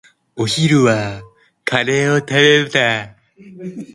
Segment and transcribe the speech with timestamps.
[0.35, 1.21] お昼は
[1.63, 3.17] カレーを食べた。